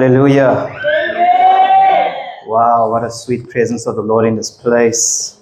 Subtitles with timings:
[0.00, 0.80] Hallelujah.
[2.46, 5.38] Wow, what a sweet presence of the Lord in this place.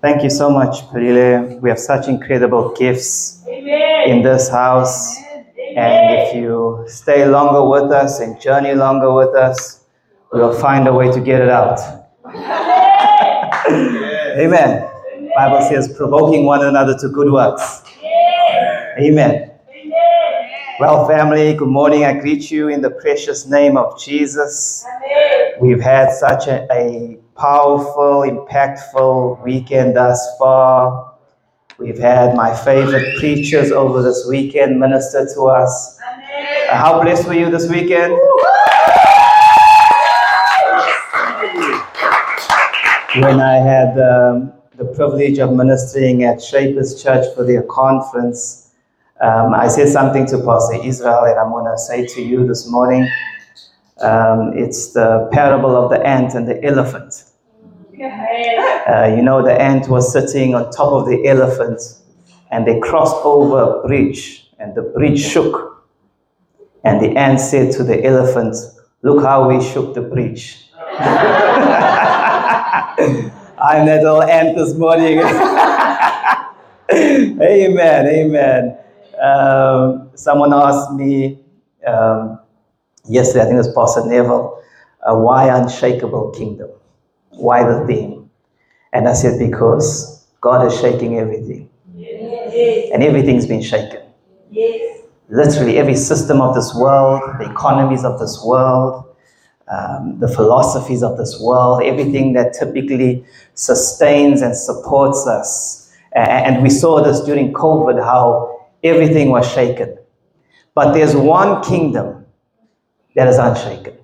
[0.00, 1.60] Thank you so much, Palile.
[1.60, 5.16] We have such incredible gifts in this house.
[5.74, 9.80] And if you stay longer with us and journey longer with us,
[10.32, 11.80] we'll find a way to get it out.
[14.38, 14.88] Amen.
[15.34, 17.82] Bible says provoking one another to good works.
[19.00, 19.45] Amen.
[20.78, 22.04] Well, family, good morning.
[22.04, 24.84] I greet you in the precious name of Jesus.
[25.58, 31.14] We've had such a, a powerful, impactful weekend thus far.
[31.78, 35.98] We've had my favorite preachers over this weekend minister to us.
[35.98, 38.12] Uh, how blessed were you this weekend?
[43.22, 48.65] When I had um, the privilege of ministering at Shapers Church for their conference,
[49.20, 52.68] um, I said something to Pastor Israel that I'm going to say to you this
[52.70, 53.08] morning.
[53.98, 57.24] Um, it's the parable of the ant and the elephant.
[58.86, 61.80] Uh, you know, the ant was sitting on top of the elephant
[62.50, 65.84] and they crossed over a bridge and the bridge shook.
[66.84, 68.54] And the ant said to the elephant,
[69.02, 70.70] Look how we shook the bridge.
[73.58, 75.18] I'm that little ant this morning.
[76.92, 78.78] amen, amen.
[79.20, 81.38] Um, someone asked me
[81.86, 82.38] um,
[83.08, 84.62] yesterday, I think it was Pastor Neville,
[85.02, 86.70] uh, why unshakable kingdom?
[87.30, 88.30] Why the theme?
[88.92, 91.68] And I said, because God is shaking everything.
[91.94, 92.90] Yes.
[92.92, 94.02] And everything's been shaken.
[94.50, 95.02] Yes.
[95.28, 99.04] Literally, every system of this world, the economies of this world,
[99.68, 105.92] um, the philosophies of this world, everything that typically sustains and supports us.
[106.12, 108.55] And we saw this during COVID, how
[108.86, 109.98] everything was shaken.
[110.74, 112.26] But there's one kingdom
[113.14, 113.96] that is unshaken,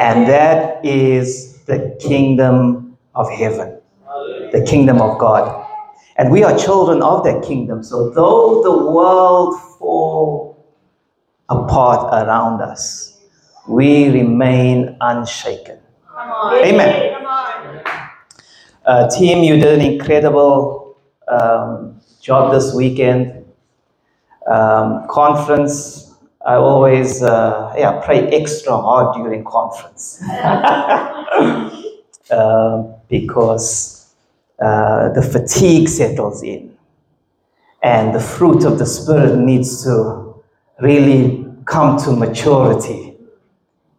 [0.00, 3.80] and that is the kingdom of heaven,
[4.52, 5.66] the kingdom of God.
[6.16, 7.82] And we are children of that kingdom.
[7.82, 10.64] So though the world fall
[11.48, 13.20] apart around us,
[13.68, 15.78] we remain unshaken.
[16.18, 17.14] Amen.
[18.86, 20.96] Uh, team, you did an incredible
[21.28, 23.43] um, job this weekend
[24.46, 30.20] um, conference, I always uh, yeah pray extra hard during conference.
[32.30, 34.14] Uh, because
[34.60, 36.76] uh, the fatigue settles in,
[37.82, 40.42] and the fruit of the spirit needs to
[40.80, 43.16] really come to maturity,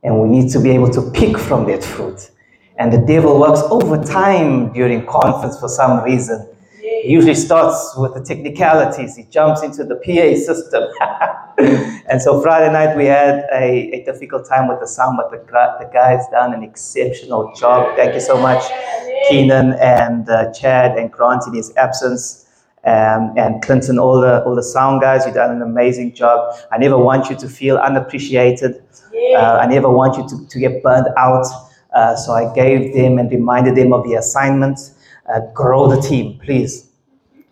[0.04, 2.32] and we need to be able to pick from that fruit.
[2.78, 6.55] And the devil works overtime during conference for some reason
[7.06, 9.16] he usually starts with the technicalities.
[9.16, 10.84] He jumps into the PA system.
[12.10, 15.38] and so Friday night we had a, a, difficult time with the sound, but the,
[15.80, 17.96] the guys done an exceptional job.
[17.96, 18.64] Thank you so much,
[19.30, 22.42] Keenan and uh, Chad and Grant in his absence.
[22.86, 26.56] Um, and Clinton, all the all the sound guys, you've done an amazing job.
[26.72, 28.84] I never want you to feel unappreciated.
[29.36, 31.46] Uh, I never want you to, to get burned out.
[31.96, 34.80] Uh, so I gave them and reminded them of the assignment.
[35.28, 36.84] Uh, grow the team, please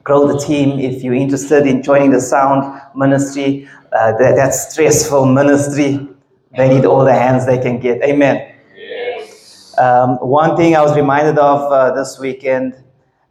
[0.03, 0.79] grow the team.
[0.79, 6.07] If you're interested in joining the sound ministry, uh, that, that stressful ministry,
[6.55, 8.01] they need all the hands they can get.
[8.03, 8.53] Amen.
[8.75, 9.77] Yes.
[9.77, 12.75] Um, one thing I was reminded of uh, this weekend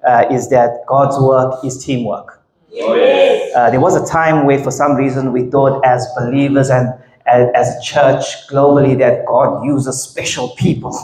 [0.06, 2.42] uh, is that God's work is teamwork.
[2.70, 3.54] Yes.
[3.54, 6.88] Uh, there was a time where, for some reason, we thought as believers and
[7.26, 10.96] as, as a church globally that God uses special people.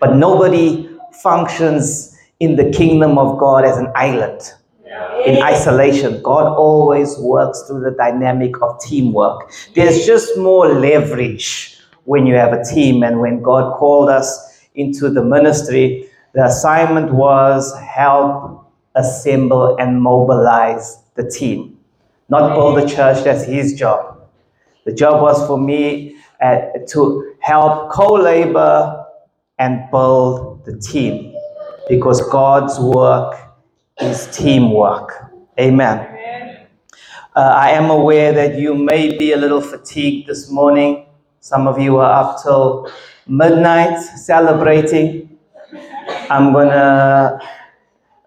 [0.00, 4.40] But nobody functions in the kingdom of God as an island,
[5.26, 6.22] in isolation.
[6.22, 9.52] God always works through the dynamic of teamwork.
[9.74, 13.02] There's just more leverage when you have a team.
[13.02, 18.64] And when God called us into the ministry, the assignment was help
[18.94, 21.78] assemble and mobilize the team,
[22.28, 23.24] not build the church.
[23.24, 24.16] That's His job.
[24.84, 29.04] The job was for me uh, to help co labor
[29.58, 31.34] and build the team
[31.88, 33.34] because God's work
[34.00, 35.32] is teamwork.
[35.58, 36.66] Amen.
[37.34, 41.06] Uh, I am aware that you may be a little fatigued this morning.
[41.40, 42.90] Some of you are up till
[43.26, 45.38] midnight celebrating.
[46.30, 47.38] I'm gonna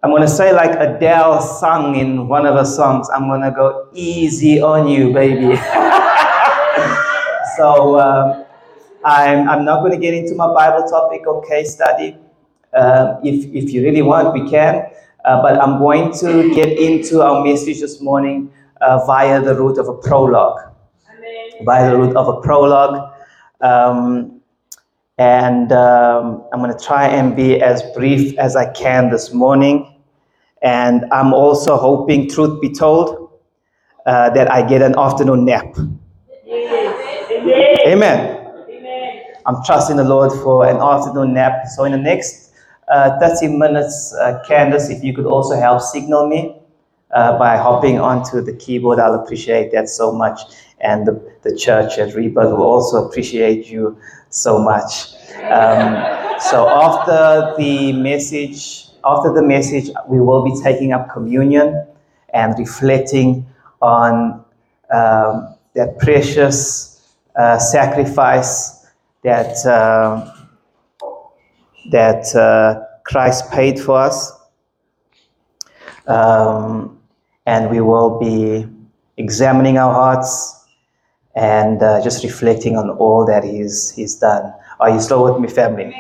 [0.04, 3.10] I'm gonna say like Adele sung in one of her songs.
[3.14, 5.56] I'm gonna go easy on you, baby.
[7.58, 8.46] so um,
[9.06, 12.18] I'm I'm not gonna get into my Bible topic or case study.
[12.74, 14.86] Um, if, if you really want, we can.
[15.26, 18.52] Uh, but I'm going to get into our message this morning
[18.82, 20.60] uh, via the route of a prologue.
[21.10, 21.66] Amen.
[21.66, 23.14] by the route of a prologue.
[23.62, 24.42] Um,
[25.18, 29.94] and um, I'm going to try and be as brief as I can this morning.
[30.64, 33.32] And I'm also hoping, truth be told,
[34.06, 35.76] uh, that I get an afternoon nap.
[36.48, 37.88] Amen.
[37.88, 39.24] Amen.
[39.46, 41.68] I'm trusting the Lord for an afternoon nap.
[41.68, 42.51] So, in the next
[43.20, 46.56] 30 minutes, uh, Candace, if you could also help signal me
[47.14, 50.42] uh, by hopping onto the keyboard, I'll appreciate that so much.
[50.82, 53.98] And the, the church at Rebirth will also appreciate you
[54.30, 55.14] so much.
[55.44, 61.86] Um, so, after the message, after the message, we will be taking up communion
[62.34, 63.46] and reflecting
[63.82, 64.44] on
[64.94, 68.86] um, that precious uh, sacrifice
[69.24, 70.41] that, uh,
[71.90, 74.32] that uh, Christ paid for us.
[76.08, 77.00] Um,
[77.46, 78.68] and we will be
[79.18, 80.66] examining our hearts
[81.36, 84.54] and uh, just reflecting on all that he's, he's done.
[84.80, 85.94] Are you still with me, family?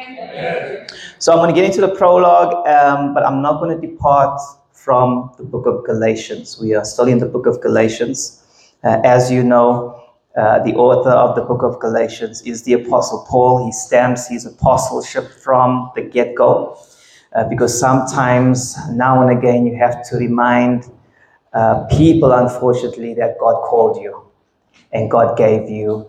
[1.19, 4.39] So I'm going to get into the prologue, um, but I'm not going to depart
[4.73, 6.59] from the book of Galatians.
[6.59, 8.43] We are still in the book of Galatians.
[8.83, 10.00] Uh, as you know,
[10.37, 13.65] uh, the author of the book of Galatians is the Apostle Paul.
[13.65, 16.77] He stamps his apostleship from the get go
[17.35, 20.89] uh, because sometimes, now and again, you have to remind
[21.53, 24.23] uh, people, unfortunately, that God called you
[24.93, 26.07] and God gave you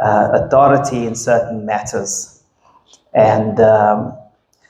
[0.00, 2.42] uh, authority in certain matters.
[3.14, 4.16] And um,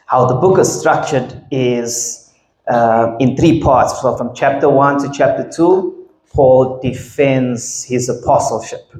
[0.06, 2.32] how the book is structured is
[2.68, 4.00] uh, in three parts.
[4.00, 6.01] So, from chapter 1 to chapter 2,
[6.32, 8.90] Paul defends his apostleship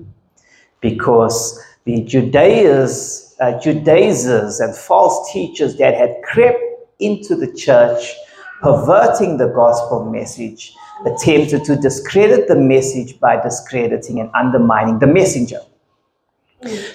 [0.81, 6.61] because the Judaizers, uh, Judaizers and false teachers that had crept
[7.01, 8.15] into the church,
[8.61, 10.75] perverting the gospel message,
[11.07, 15.61] attempted to discredit the message by discrediting and undermining the messenger.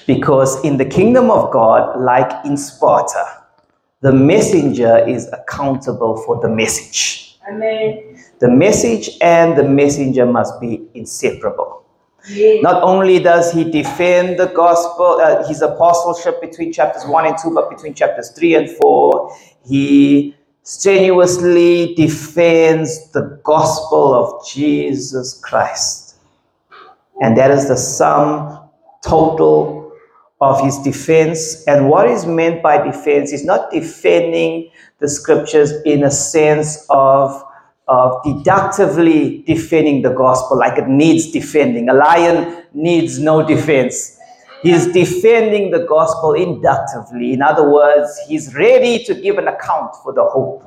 [0.06, 3.44] Because in the kingdom of God, like in Sparta,
[4.02, 7.38] the messenger is accountable for the message.
[7.50, 8.17] Amen.
[8.40, 11.84] The message and the messenger must be inseparable.
[12.30, 12.62] Yes.
[12.62, 17.54] Not only does he defend the gospel, uh, his apostleship between chapters 1 and 2,
[17.54, 26.18] but between chapters 3 and 4, he strenuously defends the gospel of Jesus Christ.
[27.22, 28.70] And that is the sum
[29.04, 29.94] total
[30.42, 31.64] of his defense.
[31.66, 34.70] And what is meant by defense is not defending
[35.00, 37.44] the scriptures in a sense of
[37.88, 41.90] of deductively defending the gospel like it needs defending.
[41.90, 44.18] A lion needs no defense.
[44.62, 47.34] He's defending the gospel inductively.
[47.34, 50.64] In other words, he's ready to give an account for the hope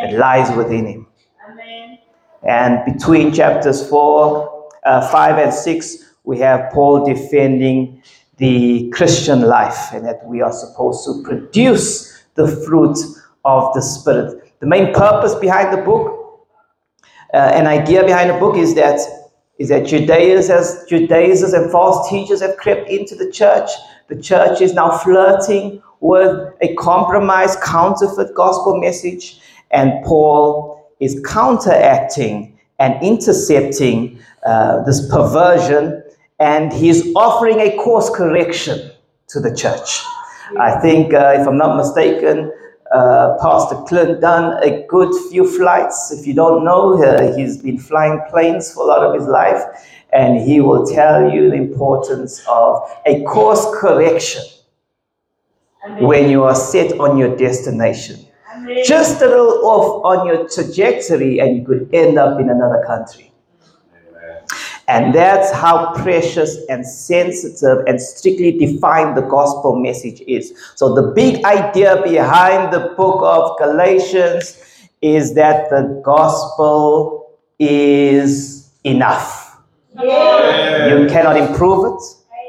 [0.00, 1.06] that lies within him.
[1.50, 1.98] Amen.
[2.46, 8.02] And between chapters 4, uh, 5, and 6, we have Paul defending
[8.36, 12.96] the Christian life and that we are supposed to produce the fruit
[13.44, 14.54] of the Spirit.
[14.60, 16.17] The main purpose behind the book,
[17.34, 19.00] uh, an idea behind the book is that
[19.58, 23.68] is that Judaizers, and false teachers have crept into the church.
[24.06, 29.40] The church is now flirting with a compromised, counterfeit gospel message,
[29.72, 36.04] and Paul is counteracting and intercepting uh, this perversion,
[36.38, 38.92] and he's offering a course correction
[39.26, 40.00] to the church.
[40.58, 42.52] I think, uh, if I'm not mistaken,
[42.92, 46.10] uh, Pastor Clint done a good few flights.
[46.10, 49.62] If you don't know, uh, he's been flying planes for a lot of his life,
[50.12, 54.42] and he will tell you the importance of a course correction
[55.84, 56.04] Amen.
[56.04, 58.24] when you are set on your destination.
[58.54, 58.82] Amen.
[58.86, 63.27] Just a little off on your trajectory, and you could end up in another country.
[64.88, 70.54] And that's how precious and sensitive and strictly defined the gospel message is.
[70.76, 74.64] So, the big idea behind the book of Galatians
[75.02, 79.60] is that the gospel is enough.
[79.94, 80.90] Yes.
[80.90, 82.02] You cannot improve it,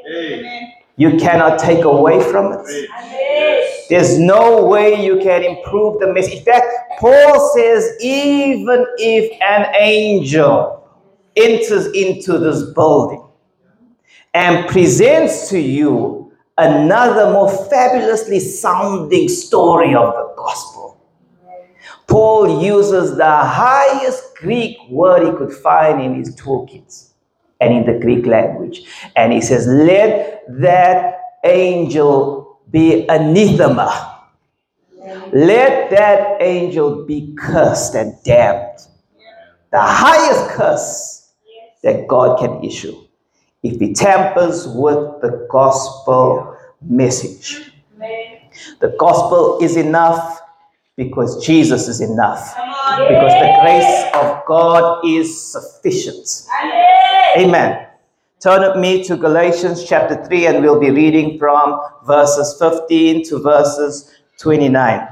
[0.10, 0.72] Amen.
[0.96, 2.90] you cannot take away from it.
[3.00, 3.64] Amen.
[3.90, 6.36] There's no way you can improve the message.
[6.36, 6.68] In fact,
[7.00, 10.79] Paul says, even if an angel
[11.36, 13.24] enters into this building
[14.34, 21.02] and presents to you another more fabulously sounding story of the gospel,
[22.08, 27.12] Paul uses the highest Greek word he could find in his toolkits
[27.62, 28.82] and in the Greek language.
[29.16, 34.18] And he says, Let that angel be anathema.
[35.32, 38.80] Let that angel be cursed and damned.
[39.72, 41.19] The highest curse
[41.84, 42.96] that God can issue
[43.64, 47.72] if he tampers with the gospel message.
[48.80, 50.42] The gospel is enough
[50.96, 52.56] because Jesus is enough.
[52.56, 56.48] Because the grace of God is sufficient.
[57.38, 57.88] Amen.
[58.40, 63.40] Turn with me to Galatians chapter 3, and we'll be reading from verses 15 to
[63.40, 65.08] verses 29.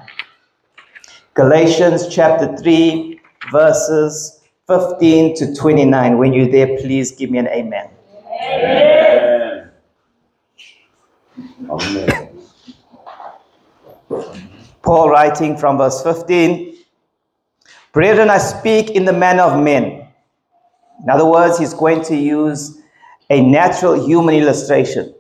[1.34, 3.20] Galatians chapter 3,
[3.52, 4.37] verses
[4.68, 6.18] 15 to 29.
[6.18, 7.90] When you're there, please give me an amen.
[8.42, 9.72] Amen.
[11.70, 12.30] Amen.
[14.82, 16.76] Paul writing from verse 15
[17.94, 20.08] Brethren, I speak in the manner of men.
[21.02, 22.80] In other words, he's going to use
[23.30, 25.16] a natural human illustration.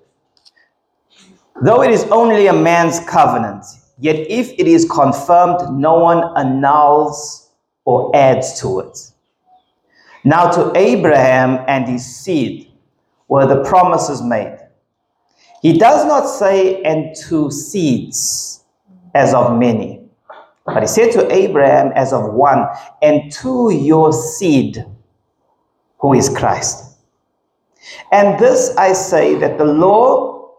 [1.61, 3.65] Though it is only a man's covenant,
[3.97, 7.49] yet if it is confirmed, no one annuls
[7.85, 9.11] or adds to it.
[10.27, 12.69] Now, to Abraham and his seed
[13.29, 14.59] were the promises made.
[15.61, 18.65] He does not say, and to seeds
[19.15, 20.01] as of many.
[20.65, 22.67] But he said to Abraham as of one,
[23.01, 24.83] and to your seed,
[25.99, 26.97] who is Christ.
[28.11, 30.57] And this I say that the law,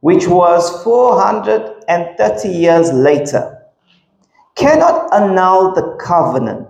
[0.00, 3.58] which was 430 years later,
[4.54, 6.66] cannot annul the covenant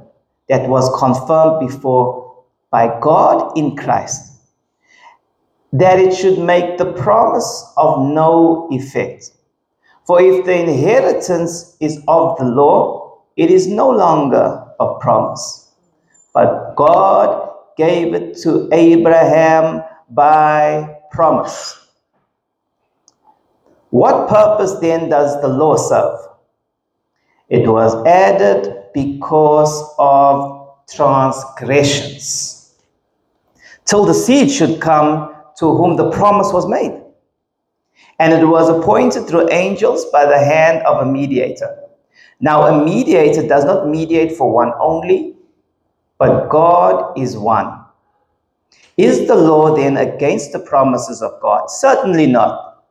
[0.48, 4.32] that was confirmed before by God in Christ,
[5.72, 9.32] that it should make the promise of no effect.
[10.06, 15.72] For if the inheritance is of the law, it is no longer of promise.
[16.32, 21.78] But God gave it to Abraham by promise.
[23.90, 26.18] What purpose then does the law serve?
[27.48, 32.72] It was added because of transgressions,
[33.84, 36.98] till the seed should come to whom the promise was made.
[38.18, 41.76] And it was appointed through angels by the hand of a mediator.
[42.40, 45.36] Now, a mediator does not mediate for one only,
[46.16, 47.84] but God is one.
[48.96, 51.68] Is the law then against the promises of God?
[51.68, 52.82] Certainly not.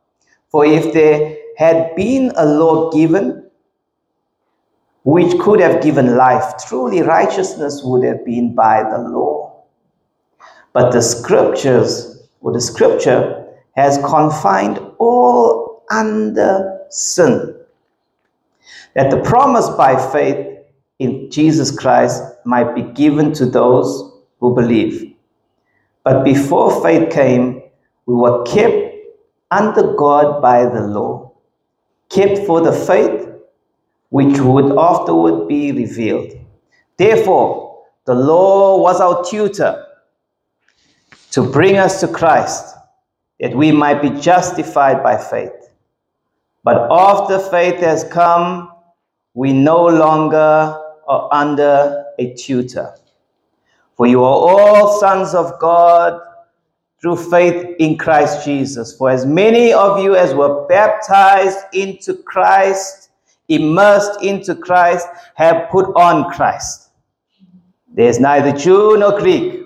[0.50, 3.45] For if there had been a law given
[5.06, 9.62] which could have given life, truly righteousness would have been by the law.
[10.72, 13.46] But the scriptures, or the scripture,
[13.76, 17.54] has confined all under sin.
[18.96, 20.58] That the promise by faith
[20.98, 25.14] in Jesus Christ might be given to those who believe.
[26.02, 27.62] But before faith came,
[28.06, 28.92] we were kept
[29.52, 31.30] under God by the law,
[32.08, 33.15] kept for the faith
[34.10, 36.32] which would afterward be revealed.
[36.96, 39.84] Therefore, the law was our tutor
[41.32, 42.74] to bring us to Christ,
[43.40, 45.52] that we might be justified by faith.
[46.64, 48.72] But after faith has come,
[49.34, 52.94] we no longer are under a tutor.
[53.96, 56.20] For you are all sons of God
[57.00, 58.96] through faith in Christ Jesus.
[58.96, 63.05] For as many of you as were baptized into Christ,
[63.48, 66.90] immersed into Christ, have put on Christ.
[67.94, 69.64] There is neither Jew nor Greek.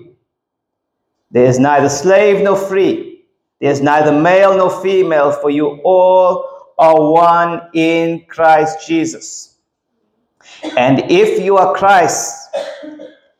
[1.31, 3.25] There is neither slave nor free.
[3.61, 9.59] There is neither male nor female, for you all are one in Christ Jesus.
[10.77, 12.49] And if you are Christ,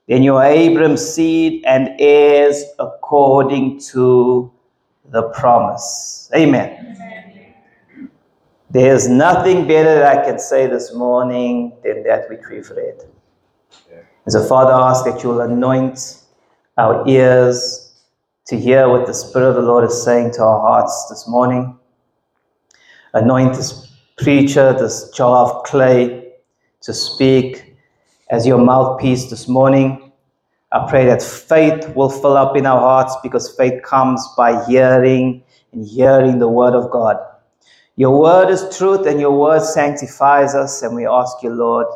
[0.07, 4.53] then you are Abraham's seed and heirs according to
[5.11, 6.31] the promise.
[6.35, 7.10] Amen.
[8.73, 13.03] There's nothing better that I can say this morning than that which we've read.
[14.27, 16.23] As a Father, I ask that you will anoint
[16.79, 18.01] our ears
[18.47, 21.77] to hear what the Spirit of the Lord is saying to our hearts this morning.
[23.13, 26.35] Anoint this preacher, this jar of clay,
[26.83, 27.75] to speak
[28.31, 30.13] as your mouthpiece this morning.
[30.71, 35.43] I pray that faith will fill up in our hearts because faith comes by hearing
[35.73, 37.17] and hearing the word of God.
[38.01, 40.81] Your word is truth and your word sanctifies us.
[40.81, 41.87] And we ask you, Lord,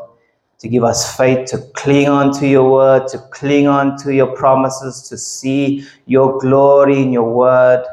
[0.58, 4.26] to give us faith to cling on to your word, to cling on to your
[4.36, 7.86] promises, to see your glory in your word.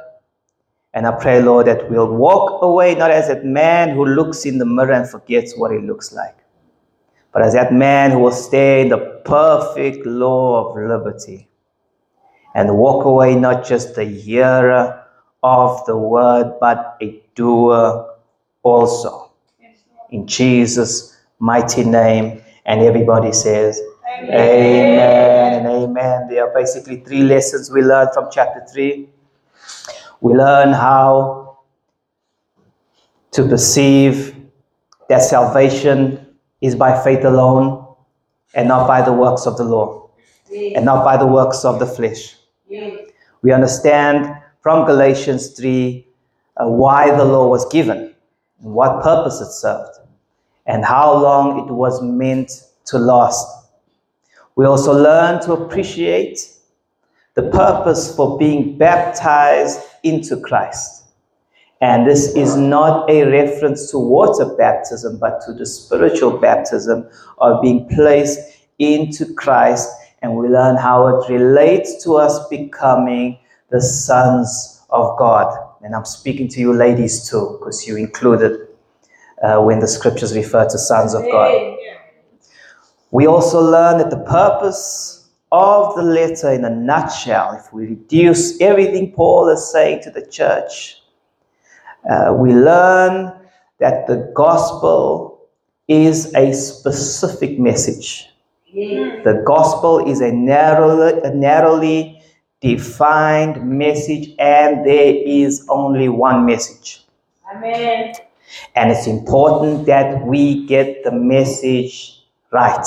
[0.93, 4.57] And I pray, Lord, that we'll walk away not as that man who looks in
[4.57, 6.35] the mirror and forgets what he looks like,
[7.31, 11.47] but as that man who will stay in the perfect law of liberty
[12.55, 15.01] and walk away not just a hearer
[15.43, 18.15] of the word, but a doer
[18.63, 19.31] also.
[20.09, 22.41] In Jesus' mighty name.
[22.65, 23.81] And everybody says,
[24.23, 26.27] Amen and amen.
[26.29, 29.09] There are basically three lessons we learn from chapter 3.
[30.21, 31.59] We learn how
[33.31, 34.35] to perceive
[35.09, 37.95] that salvation is by faith alone
[38.53, 40.09] and not by the works of the law
[40.51, 42.35] and not by the works of the flesh.
[43.41, 46.10] We understand from Galatians 3 uh,
[46.61, 48.13] Uh, why the law was given,
[48.59, 49.97] what purpose it served,
[50.67, 52.51] and how long it was meant
[52.85, 53.47] to last.
[54.55, 56.39] We also learn to appreciate
[57.33, 61.05] the purpose for being baptized into Christ.
[61.79, 67.59] And this is not a reference to water baptism, but to the spiritual baptism of
[67.63, 68.39] being placed
[68.77, 69.89] into Christ.
[70.21, 73.39] And we learn how it relates to us becoming
[73.71, 75.60] the sons of God.
[75.83, 78.67] And I'm speaking to you ladies too, because you included
[79.43, 81.77] uh, when the scriptures refer to sons of God.
[83.09, 88.61] We also learn that the purpose of the letter, in a nutshell, if we reduce
[88.61, 91.01] everything Paul is saying to the church,
[92.09, 93.33] uh, we learn
[93.79, 95.41] that the gospel
[95.87, 98.29] is a specific message.
[98.73, 102.10] The gospel is a narrowly, a narrowly
[102.61, 107.03] defined message, and there is only one message.
[107.53, 108.13] Amen.
[108.75, 112.85] And it's important that we get the message right.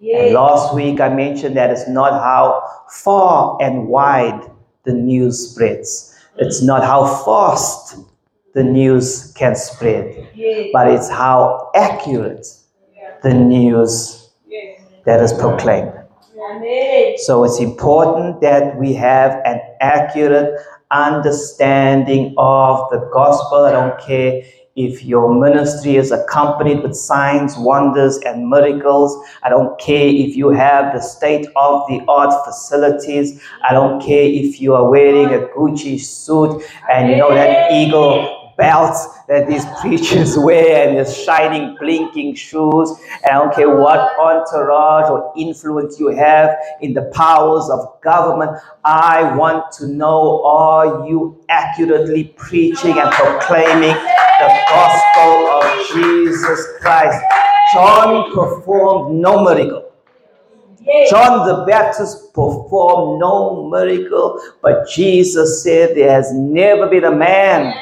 [0.00, 4.40] And last week I mentioned that it's not how far and wide
[4.84, 6.14] the news spreads.
[6.36, 7.98] It's not how fast
[8.54, 10.28] the news can spread,
[10.72, 12.46] but it's how accurate
[13.22, 14.30] the news
[15.04, 15.92] that is proclaimed.
[17.18, 23.64] So it's important that we have an accurate understanding of the gospel.
[23.64, 24.42] I don't care
[24.76, 29.16] if your ministry is accompanied with signs, wonders, and miracles.
[29.42, 33.42] I don't care if you have the state of the art facilities.
[33.66, 38.35] I don't care if you are wearing a Gucci suit and you know that eagle
[38.56, 38.96] belt
[39.28, 42.90] that these preachers wear and the shining, blinking shoes.
[43.24, 48.52] And I don't care what entourage or influence you have in the powers of government.
[48.84, 57.22] I want to know are you accurately preaching and proclaiming the gospel of Jesus Christ?
[57.72, 59.82] John performed no miracle.
[61.10, 67.74] John the Baptist performed no miracle, but Jesus said there has never been a man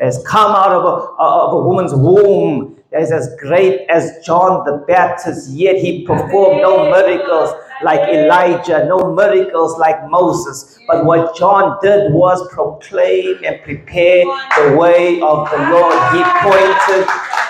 [0.00, 4.64] has come out of a, of a woman's womb that is as great as John
[4.64, 7.50] the Baptist, yet he performed no miracles
[7.82, 10.78] like Elijah, no miracles like Moses.
[10.86, 14.24] But what John did was proclaim and prepare
[14.56, 15.96] the way of the Lord.
[16.14, 17.08] He pointed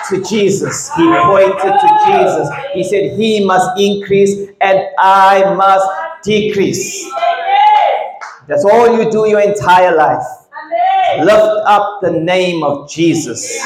[0.08, 0.90] to Jesus.
[0.96, 2.48] He pointed to Jesus.
[2.72, 5.86] He said, He must increase and I must
[6.22, 7.06] decrease.
[8.46, 10.26] That's all you do your entire life.
[11.22, 13.62] Lift up the name of Jesus.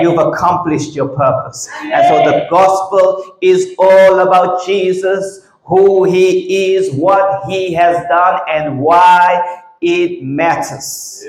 [0.00, 1.68] You've accomplished your purpose.
[1.82, 8.40] And so the gospel is all about Jesus, who he is, what he has done,
[8.48, 11.24] and why it matters.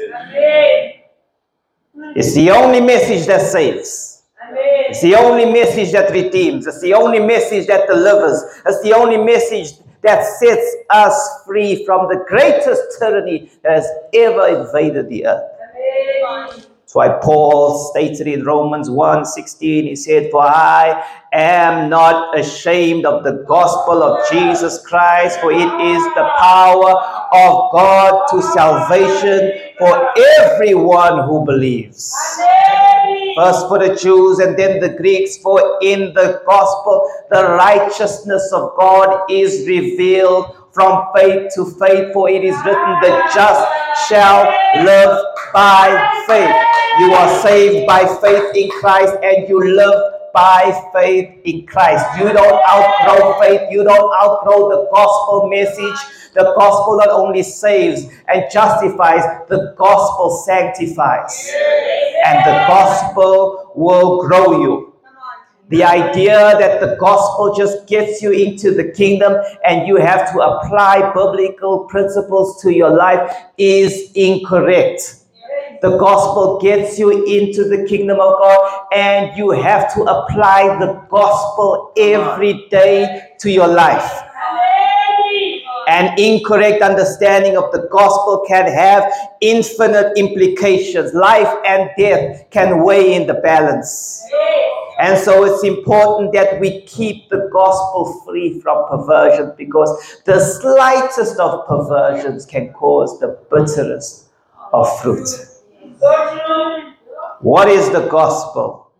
[2.15, 4.23] It's the only message that saves.
[4.87, 6.67] It's the only message that redeems.
[6.67, 8.43] It's the only message that delivers.
[8.65, 9.73] It's the only message
[10.05, 15.51] that sets us free from the greatest tyranny that has ever invaded the earth.
[16.85, 23.23] That's why Paul stated in Romans 1:16, he said, For I am not ashamed of
[23.23, 26.91] the gospel of Jesus Christ, for it is the power
[27.33, 32.13] of God to salvation for everyone who believes.
[33.35, 38.75] First for the Jews and then the Greeks, for in the gospel the righteousness of
[38.77, 44.45] God is revealed from faith to faith, for it is written, the just shall
[44.83, 45.17] live
[45.53, 46.55] by faith.
[46.99, 52.05] You are saved by faith in Christ and you live by faith in Christ.
[52.19, 55.97] You don't outgrow faith, you don't outgrow the gospel message.
[56.33, 61.49] The gospel not only saves and justifies, the gospel sanctifies.
[62.25, 64.93] And the gospel will grow you.
[65.69, 69.33] The idea that the gospel just gets you into the kingdom
[69.65, 75.24] and you have to apply biblical principles to your life is incorrect.
[75.85, 81.05] The gospel gets you into the kingdom of God and you have to apply the
[81.11, 84.11] gospel every day to your life.
[85.87, 91.13] An incorrect understanding of the gospel can have infinite implications.
[91.13, 94.23] Life and death can weigh in the balance.
[94.99, 101.39] And so it's important that we keep the gospel free from perversion because the slightest
[101.39, 104.29] of perversions can cause the bitterest
[104.73, 105.29] of fruit.
[107.41, 108.91] What is the gospel?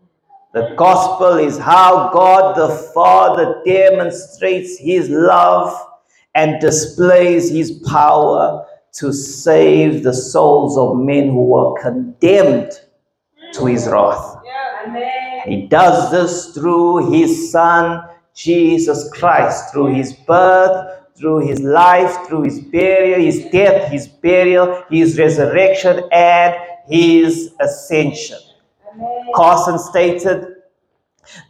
[0.52, 5.74] The gospel is how God the Father demonstrates his love
[6.34, 12.72] and displays his power to save the souls of men who were condemned
[13.54, 14.36] to his wrath.
[15.46, 22.42] He does this through his son, Jesus Christ, through his birth, through his life, through
[22.42, 26.54] his burial, his death, his burial, his resurrection, and
[26.88, 28.38] his ascension.
[29.34, 30.54] Carson stated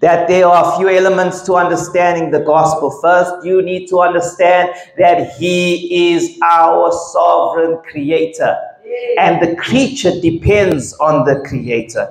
[0.00, 2.90] that there are a few elements to understanding the gospel.
[3.02, 8.56] First, you need to understand that he is our sovereign creator,
[9.18, 12.08] and the creature depends on the creator.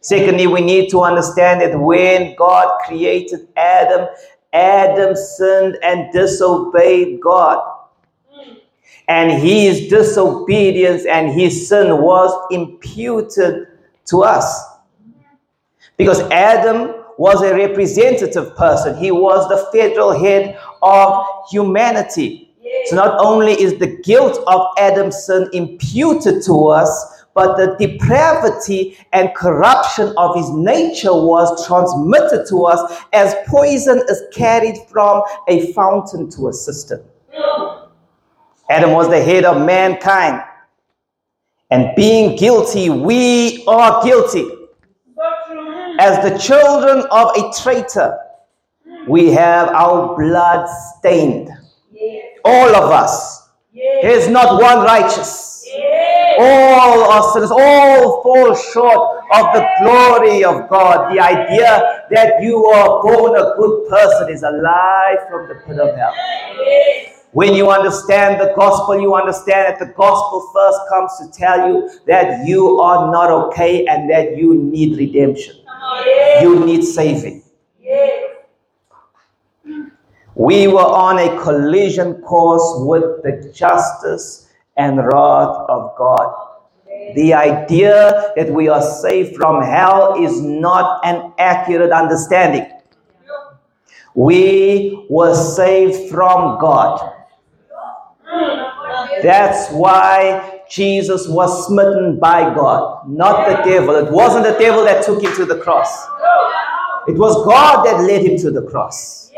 [0.00, 4.06] Secondly, we need to understand that when God created Adam,
[4.52, 7.73] Adam sinned and disobeyed God.
[9.08, 13.68] And his disobedience and his sin was imputed
[14.06, 14.64] to us.
[15.96, 22.54] Because Adam was a representative person, he was the federal head of humanity.
[22.86, 28.96] So not only is the guilt of Adam's sin imputed to us, but the depravity
[29.12, 35.72] and corruption of his nature was transmitted to us as poison is carried from a
[35.72, 37.04] fountain to a cistern.
[38.70, 40.42] Adam was the head of mankind.
[41.70, 44.48] And being guilty, we are guilty.
[45.98, 48.18] As the children of a traitor,
[49.06, 51.50] we have our blood stained.
[52.44, 53.48] All of us.
[53.72, 55.66] There is not one righteous.
[56.38, 57.50] All are sinners.
[57.50, 61.14] All fall short of the glory of God.
[61.14, 65.78] The idea that you are born a good person is a lie from the pit
[65.78, 66.14] of hell.
[67.34, 71.90] When you understand the gospel, you understand that the gospel first comes to tell you
[72.06, 75.56] that you are not okay and that you need redemption.
[76.40, 77.42] You need saving.
[80.36, 86.32] We were on a collision course with the justice and wrath of God.
[87.16, 92.70] The idea that we are saved from hell is not an accurate understanding.
[94.14, 97.10] We were saved from God.
[99.22, 103.94] That's why Jesus was smitten by God, not the devil.
[103.96, 106.06] It wasn't the devil that took him to the cross,
[107.06, 109.30] it was God that led him to the cross.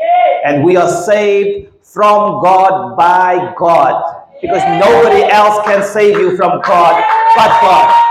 [0.45, 6.61] And we are saved from God by God because nobody else can save you from
[6.61, 7.03] God
[7.35, 8.03] but God.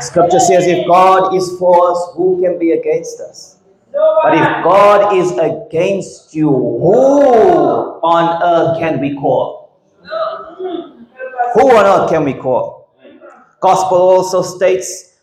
[0.00, 3.49] Scripture says, if God is for us, who can be against us?
[4.22, 9.78] But if God is against you, who on earth can we call?
[11.54, 12.94] Who on earth can we call?
[13.60, 15.20] Gospel also states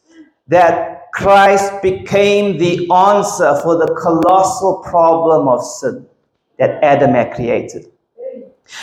[0.47, 6.05] that Christ became the answer for the colossal problem of sin
[6.59, 7.91] that Adam had created.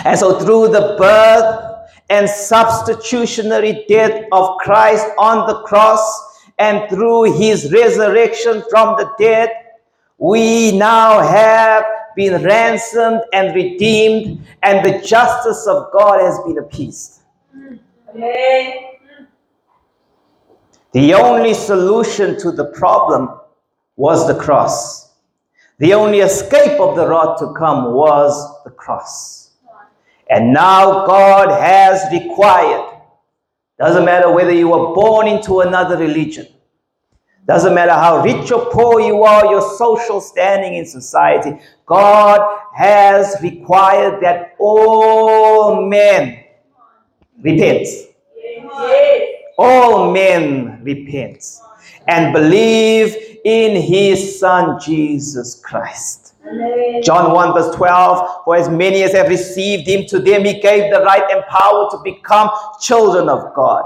[0.05, 7.33] And so, through the birth and substitutionary death of Christ on the cross, and through
[7.37, 9.51] his resurrection from the dead,
[10.19, 11.85] we now have
[12.17, 17.23] been ransomed and redeemed, and the justice of God has been appeased.
[20.93, 23.29] The only solution to the problem
[23.97, 25.13] was the cross.
[25.79, 29.51] The only escape of the wrath to come was the cross.
[30.31, 33.01] And now God has required,
[33.79, 36.47] doesn't matter whether you were born into another religion,
[37.47, 42.41] doesn't matter how rich or poor you are, your social standing in society, God
[42.75, 46.45] has required that all men
[47.43, 47.87] repent
[49.59, 51.45] all men repent
[52.09, 56.35] and believe in his son Jesus Christ.
[57.03, 60.93] John 1 verse 12, for as many as have received him, to them he gave
[60.93, 63.85] the right and power to become children of God.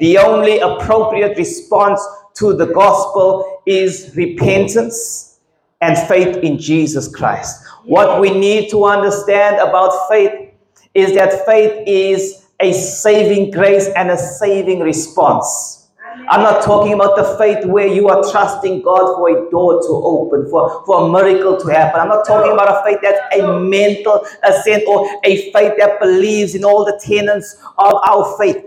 [0.00, 2.00] The only appropriate response
[2.34, 5.38] to the gospel is repentance
[5.80, 7.64] and faith in Jesus Christ.
[7.84, 10.50] What we need to understand about faith
[10.94, 15.88] is that faith is a saving grace and a saving response.
[16.28, 19.88] I'm not talking about the faith where you are trusting God for a door to
[19.88, 22.00] open, for, for a miracle to happen.
[22.00, 26.54] I'm not talking about a faith that's a mental assent or a faith that believes
[26.54, 28.64] in all the tenets of our faith.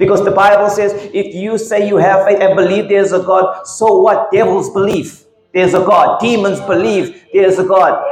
[0.00, 3.66] Because the Bible says, if you say you have faith and believe there's a God,
[3.66, 4.32] so what?
[4.32, 6.18] Devils believe there's a God.
[6.20, 8.02] Demons believe there's a God.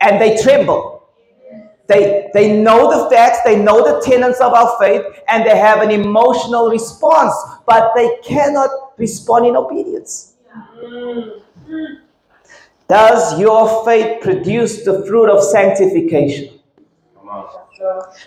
[0.00, 1.08] And they tremble.
[1.86, 5.82] They, they know the facts, they know the tenets of our faith, and they have
[5.82, 7.32] an emotional response,
[7.64, 10.32] but they cannot respond in obedience.
[12.88, 16.58] Does your faith produce the fruit of sanctification?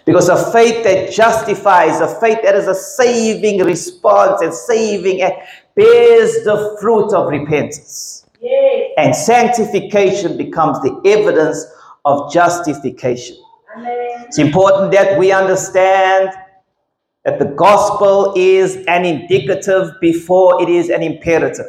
[0.05, 5.47] Because a faith that justifies, a faith that is a saving response and saving act,
[5.75, 8.25] bears the fruit of repentance.
[8.41, 8.91] Yes.
[8.97, 11.65] And sanctification becomes the evidence
[12.05, 13.37] of justification.
[13.75, 14.25] Amen.
[14.27, 16.29] It's important that we understand
[17.25, 21.65] that the gospel is an indicative before it is an imperative.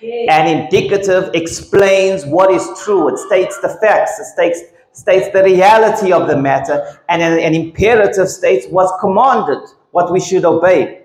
[0.00, 0.28] Yes.
[0.30, 4.60] An indicative explains what is true, it states the facts, it states,
[4.94, 9.58] states the reality of the matter, and an, an imperative states what's commanded,
[9.90, 11.04] what we should obey.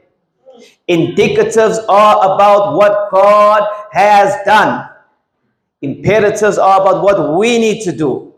[0.87, 4.89] Indicatives are about what God has done.
[5.81, 8.33] Imperatives are about what we need to do.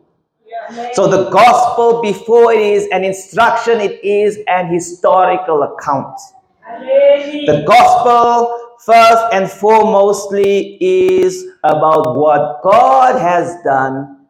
[0.94, 6.18] So the gospel, before it is an instruction, it is an historical account.
[6.80, 14.21] The gospel, first and foremostly, is about what God has done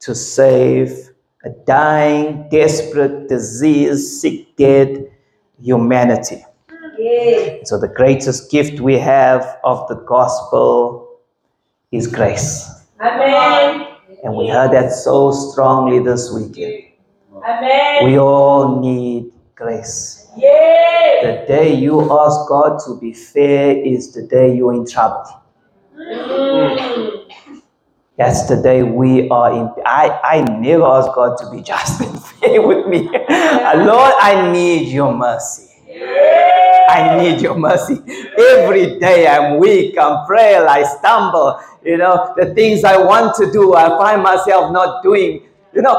[0.00, 1.10] to save
[1.44, 5.10] a dying, desperate, disease, sick, dead
[5.62, 6.44] humanity.
[6.98, 7.68] Yes.
[7.68, 11.20] So the greatest gift we have of the gospel
[11.92, 12.68] is grace.
[13.00, 13.86] Amen.
[14.24, 16.84] And we heard that so strongly this weekend.
[17.44, 18.04] Amen.
[18.06, 20.26] We all need grace.
[20.36, 21.46] Yes.
[21.46, 25.42] The day you ask God to be fair is the day you're in trouble.
[25.96, 27.15] Mm.
[28.16, 29.70] That's the day we are in.
[29.84, 33.02] I, I never ask God to be just and fair with me.
[33.10, 35.64] Lord, I need your mercy.
[36.88, 38.00] I need your mercy.
[38.38, 41.60] Every day I'm weak, I'm frail, I stumble.
[41.84, 45.42] You know, the things I want to do, I find myself not doing.
[45.74, 45.94] You know,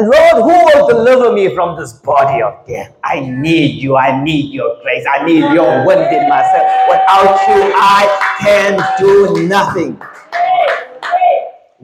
[0.00, 2.96] Lord, who will deliver me from this body of death?
[3.04, 3.96] I need you.
[3.96, 5.06] I need your grace.
[5.08, 6.66] I need your wind in myself.
[6.88, 10.00] Without you, I can do nothing.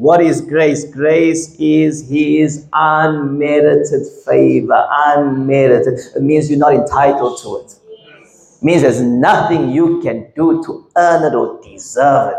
[0.00, 0.86] What is grace?
[0.86, 4.82] Grace is His unmerited favor.
[4.90, 6.00] Unmerited.
[6.16, 7.74] It means you're not entitled to it.
[7.86, 12.38] It means there's nothing you can do to earn it or deserve it.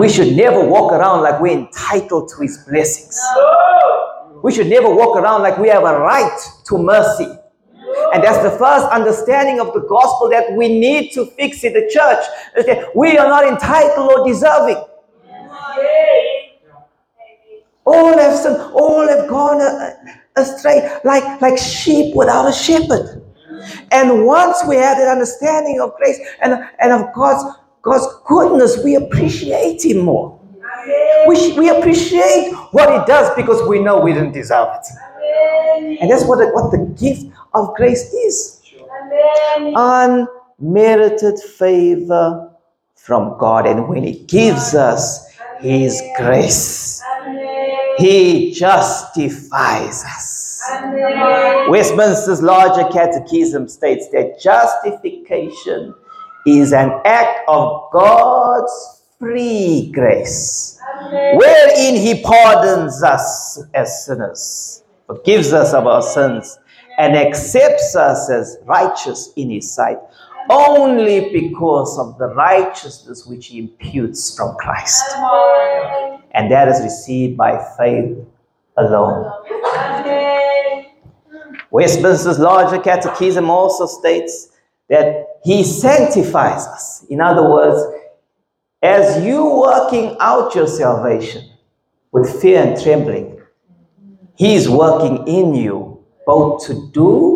[0.00, 3.16] We should never walk around like we're entitled to His blessings.
[4.42, 7.28] We should never walk around like we have a right to mercy.
[8.12, 11.88] And that's the first understanding of the gospel that we need to fix in the
[11.88, 12.24] church.
[12.96, 14.82] We are not entitled or deserving.
[17.84, 19.90] All have sinned, all have gone uh,
[20.36, 23.22] astray, like, like sheep without a shepherd.
[23.92, 28.96] And once we have that understanding of grace and, and of God's, God's goodness, we
[28.96, 30.40] appreciate Him more.
[31.26, 34.86] We, we appreciate what He does because we know we didn't deserve it.
[36.00, 38.62] And that's what the, what the gift of grace is
[40.60, 42.50] unmerited favor
[42.94, 43.66] from God.
[43.66, 45.23] And when He gives us
[45.64, 47.02] His grace,
[47.96, 50.62] He justifies us.
[51.68, 55.94] Westminster's larger catechism states that justification
[56.46, 60.78] is an act of God's free grace,
[61.10, 66.58] wherein He pardons us as sinners, forgives us of our sins,
[66.98, 69.98] and accepts us as righteous in His sight
[70.50, 75.04] only because of the righteousness which He imputes from Christ.
[76.32, 78.16] And that is received by faith
[78.76, 79.32] alone.
[81.70, 84.50] Westminster's larger catechism also states
[84.88, 87.04] that he sanctifies us.
[87.10, 87.82] In other words,
[88.82, 91.50] as you working out your salvation
[92.12, 93.40] with fear and trembling,
[94.36, 97.33] he is working in you both to do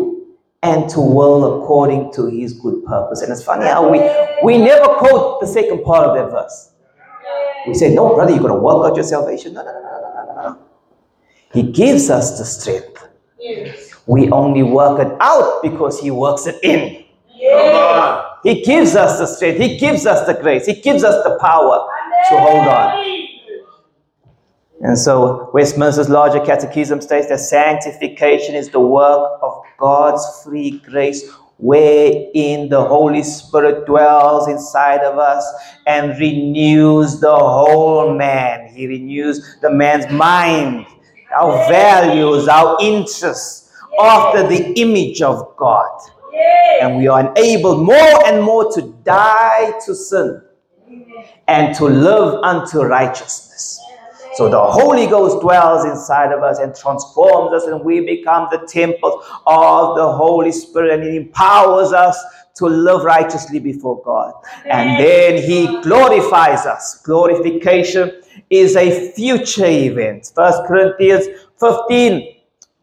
[0.62, 3.22] and to will according to his good purpose.
[3.22, 3.98] And it's funny how we,
[4.42, 6.72] we never quote the second part of that verse.
[7.66, 9.54] We say, no, brother, you're going to work out your salvation.
[9.54, 10.58] No, no, no, no, no, no, no.
[11.52, 13.06] He gives us the strength.
[13.38, 13.94] Yes.
[14.06, 17.04] We only work it out because He works it in.
[17.34, 18.24] Yes.
[18.42, 21.86] He gives us the strength, He gives us the grace, He gives us the power
[22.30, 23.17] to hold on.
[24.80, 31.28] And so, Westminster's larger catechism states that sanctification is the work of God's free grace,
[31.58, 35.44] wherein the Holy Spirit dwells inside of us
[35.86, 38.72] and renews the whole man.
[38.72, 40.86] He renews the man's mind,
[41.36, 46.00] our values, our interests after the image of God.
[46.80, 50.40] And we are enabled more and more to die to sin
[51.48, 53.47] and to live unto righteousness.
[54.38, 58.58] So the Holy Ghost dwells inside of us and transforms us, and we become the
[58.68, 62.16] temples of the Holy Spirit, and it empowers us
[62.54, 64.32] to live righteously before God.
[64.64, 67.02] And then He glorifies us.
[67.02, 70.30] Glorification is a future event.
[70.32, 71.26] First Corinthians
[71.58, 72.36] 15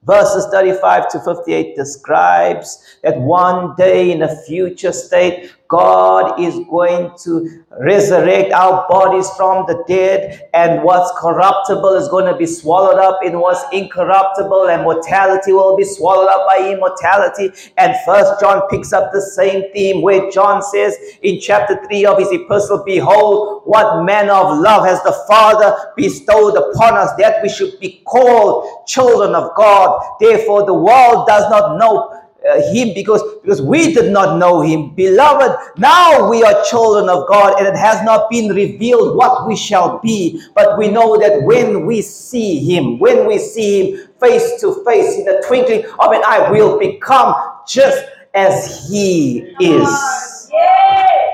[0.05, 7.11] Verses 35 to 58 describes that one day in a future state, God is going
[7.23, 12.99] to resurrect our bodies from the dead, and what's corruptible is going to be swallowed
[12.99, 17.51] up in what's incorruptible, and mortality will be swallowed up by immortality.
[17.77, 22.19] And First John picks up the same theme where John says in chapter 3 of
[22.19, 27.49] his epistle, Behold, what manner of love has the Father bestowed upon us that we
[27.49, 30.01] should be called children of God.
[30.19, 34.93] Therefore, the world does not know Uh, him because because we did not know him.
[34.93, 39.55] Beloved now we are children of god and it has not been revealed what we
[39.55, 44.61] shall be but we know that when we see him when we see him face
[44.61, 47.33] to face in the twinkling of an eye we'll become
[47.67, 48.05] just
[48.35, 50.51] as he is.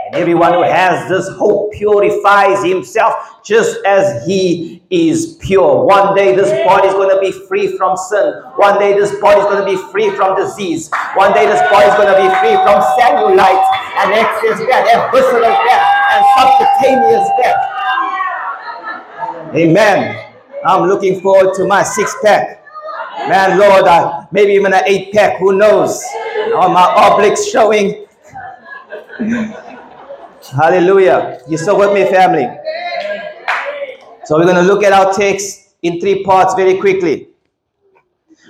[0.06, 5.86] And everyone who has this hope purifies himself just as he is pure.
[5.86, 8.34] One day this body is going to be free from sin.
[8.58, 10.92] One day this body is going to be free from disease.
[11.16, 13.66] One day this body is going to be free from cellulite
[14.04, 17.56] and excess fat and visceral fat and subcutaneous fat.
[19.56, 20.28] Amen.
[20.66, 22.64] I'm looking forward to my six pack.
[23.30, 26.04] Man, Lord, uh, maybe even an eight pack, who knows?
[26.54, 28.06] All my obliques showing.
[30.52, 31.40] Hallelujah.
[31.48, 32.48] You still with me, family?
[34.26, 37.30] So we're going to look at our text in three parts very quickly.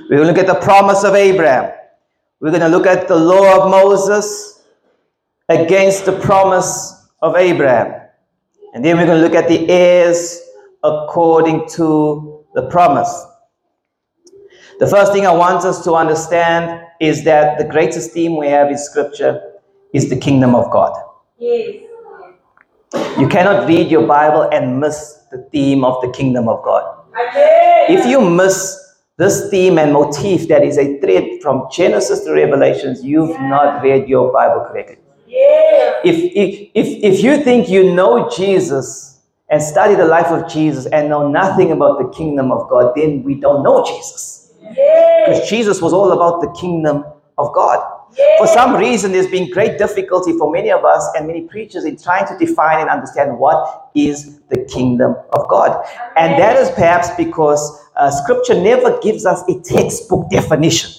[0.10, 1.71] We're going to look at the promise of Abraham.
[2.39, 4.63] We're going to look at the law of Moses
[5.47, 8.01] against the promise of Abraham.
[8.73, 10.41] And then we're going to look at the heirs
[10.84, 13.25] according to the promise.
[14.79, 18.69] The first thing I want us to understand is that the greatest theme we have
[18.69, 19.60] in Scripture
[19.93, 20.93] is the kingdom of God.
[21.38, 21.84] Yes.
[23.17, 26.97] You cannot read your Bible and miss the theme of the kingdom of God.
[27.89, 28.77] If you miss
[29.17, 34.07] this theme and motif that is a thread from Genesis to Revelations, you've not read
[34.07, 34.97] your Bible correctly.
[35.27, 35.99] Yeah.
[36.03, 40.85] If, if, if, if you think you know Jesus and study the life of Jesus
[40.87, 44.53] and know nothing about the kingdom of God, then we don't know Jesus.
[44.61, 45.25] Yeah.
[45.25, 47.05] Because Jesus was all about the kingdom
[47.37, 48.00] of God.
[48.38, 51.97] For some reason, there's been great difficulty for many of us and many preachers in
[51.97, 55.86] trying to define and understand what is the kingdom of God.
[56.17, 60.91] And that is perhaps because uh, scripture never gives us a textbook definition.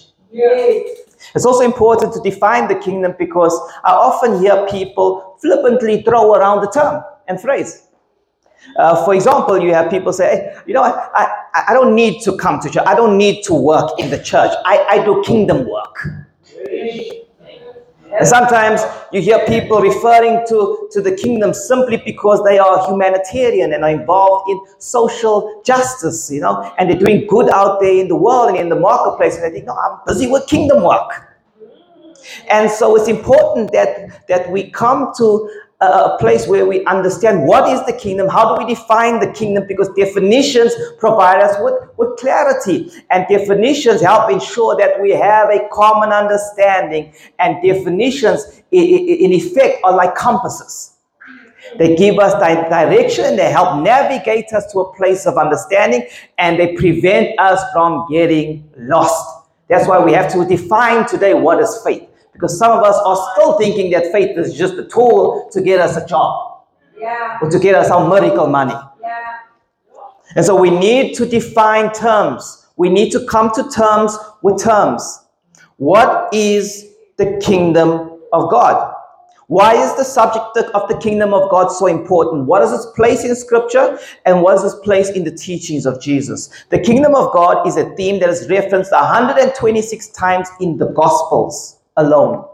[1.34, 6.62] It's also important to define the kingdom because I often hear people flippantly throw around
[6.62, 7.88] the term and phrase.
[8.76, 11.08] Uh, for example, you have people say, "Hey, you know, I,
[11.52, 12.84] I, I don't need to come to church.
[12.86, 14.52] I don't need to work in the church.
[14.64, 15.96] I, I do kingdom work.
[18.18, 23.72] And sometimes you hear people referring to, to the kingdom simply because they are humanitarian
[23.72, 28.08] and are involved in social justice, you know, and they're doing good out there in
[28.08, 29.36] the world and in the marketplace.
[29.36, 31.10] And they think, no, I'm busy with kingdom work.
[32.50, 35.50] And so it's important that, that we come to
[35.82, 39.64] a place where we understand what is the kingdom, how do we define the kingdom,
[39.66, 42.90] because definitions provide us with, with clarity.
[43.10, 47.12] And definitions help ensure that we have a common understanding.
[47.38, 50.90] And definitions, in effect, are like compasses.
[51.78, 56.06] They give us di- direction they help navigate us to a place of understanding
[56.38, 59.46] and they prevent us from getting lost.
[59.68, 62.08] That's why we have to define today what is faith.
[62.32, 65.80] Because some of us are still thinking that faith is just a tool to get
[65.80, 66.62] us a job
[66.98, 67.38] Yeah.
[67.42, 68.74] or to get us our miracle money.
[69.00, 69.08] Yeah.
[70.36, 72.66] And so we need to define terms.
[72.76, 75.20] We need to come to terms with terms.
[75.76, 76.86] What is
[77.18, 78.94] the kingdom of God?
[79.48, 82.46] Why is the subject of the kingdom of God so important?
[82.46, 86.00] What is its place in scripture and what is its place in the teachings of
[86.00, 86.48] Jesus?
[86.70, 91.76] The kingdom of God is a theme that is referenced 126 times in the gospels
[91.96, 92.46] alone.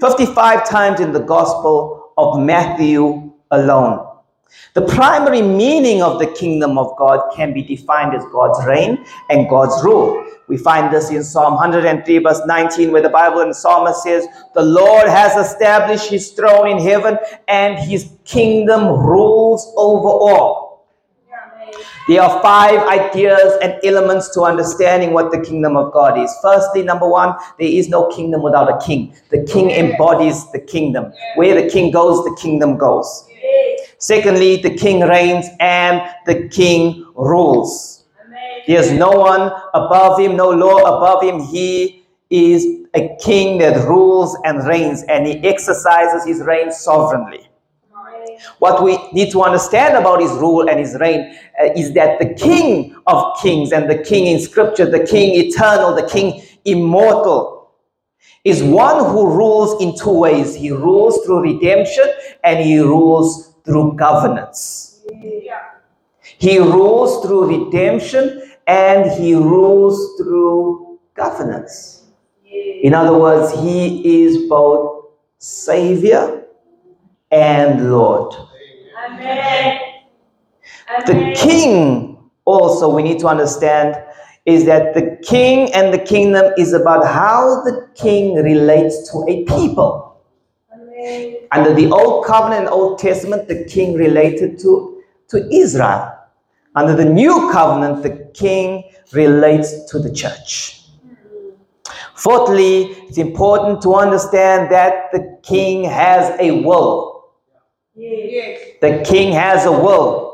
[0.00, 4.14] 55 times in the gospel of Matthew alone.
[4.74, 9.48] The primary meaning of the kingdom of God can be defined as God's reign and
[9.48, 10.24] God's rule.
[10.48, 14.26] We find this in Psalm 103, verse 19, where the Bible and the psalmist says,
[14.54, 20.63] The Lord has established his throne in heaven, and his kingdom rules over all.
[22.06, 26.30] There are five ideas and elements to understanding what the kingdom of God is.
[26.42, 29.16] Firstly, number one, there is no kingdom without a king.
[29.30, 31.12] The king embodies the kingdom.
[31.36, 33.26] Where the king goes, the kingdom goes.
[33.96, 38.04] Secondly, the king reigns and the king rules.
[38.66, 41.40] There's no one above him, no law above him.
[41.40, 47.48] He is a king that rules and reigns, and he exercises his reign sovereignly.
[48.58, 52.34] What we need to understand about his rule and his reign uh, is that the
[52.34, 57.70] king of kings and the king in scripture, the king eternal, the king immortal,
[58.44, 60.54] is one who rules in two ways.
[60.54, 62.04] He rules through redemption
[62.42, 65.02] and he rules through governance.
[66.38, 72.02] He rules through redemption and he rules through governance.
[72.44, 75.06] In other words, he is both
[75.38, 76.43] Savior
[77.30, 78.34] and Lord.
[79.06, 79.80] Amen.
[81.06, 83.96] The king, also, we need to understand,
[84.46, 89.44] is that the king and the kingdom is about how the king relates to a
[89.44, 90.20] people.
[90.72, 91.36] Amen.
[91.52, 96.10] Under the Old Covenant Old Testament, the king related to, to Israel.
[96.74, 100.82] Under the New Covenant, the king relates to the church.
[102.14, 107.13] Fourthly, it's important to understand that the king has a will.
[107.96, 110.32] The king has a will.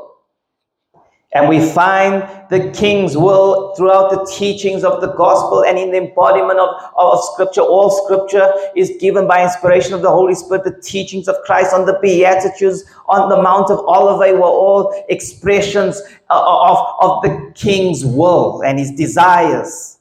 [1.33, 5.99] And we find the king's will throughout the teachings of the gospel and in the
[5.99, 7.61] embodiment of, of scripture.
[7.61, 10.65] All scripture is given by inspiration of the Holy Spirit.
[10.65, 16.03] The teachings of Christ on the Beatitudes, on the Mount of Olivet were all expressions
[16.31, 19.99] uh, of, of the king's will and his desires.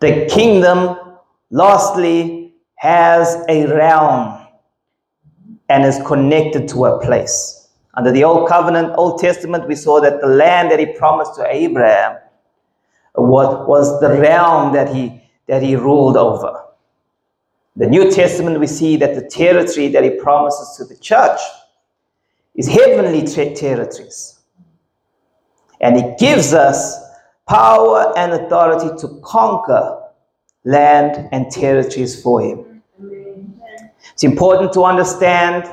[0.00, 0.98] The kingdom,
[1.50, 4.41] lastly, has a realm
[5.68, 7.68] and is connected to a place.
[7.94, 11.46] Under the Old Covenant, Old Testament, we saw that the land that he promised to
[11.48, 12.18] Abraham
[13.14, 16.64] was, was the realm that he, that he ruled over.
[17.76, 21.40] The New Testament, we see that the territory that he promises to the church
[22.54, 24.38] is heavenly ter- territories.
[25.80, 26.98] And he gives us
[27.48, 30.02] power and authority to conquer
[30.64, 32.71] land and territories for him.
[34.22, 35.68] It's important to understand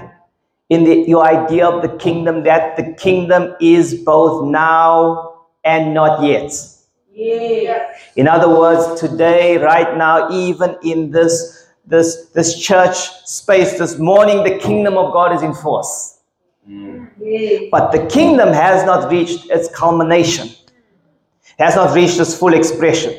[0.69, 6.23] in the, your idea of the kingdom that the kingdom is both now and not
[6.23, 6.51] yet.
[7.13, 8.01] Yes.
[8.15, 12.97] In other words, today, right now, even in this, this, this church
[13.27, 16.21] space this morning, the kingdom of God is in force.
[16.65, 17.65] Yes.
[17.69, 20.49] But the kingdom has not reached its culmination,
[21.59, 23.13] has not reached its full expression.